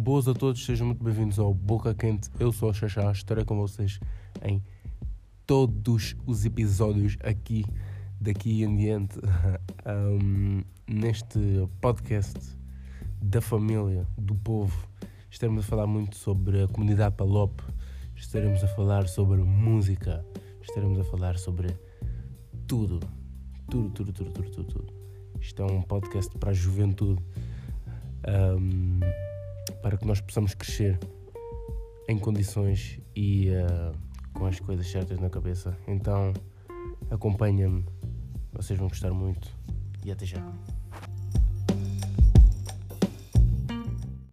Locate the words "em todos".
4.44-6.14